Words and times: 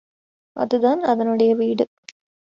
அதுதான் 0.55 1.01
அதனுடைய 1.03 1.55
வீடு. 1.55 1.85